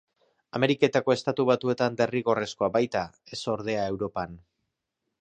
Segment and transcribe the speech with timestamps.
[0.59, 3.05] Ameriketako Estatu Batuetan derrigorrezkoa baita;
[3.39, 4.39] ez, ordea, Europan.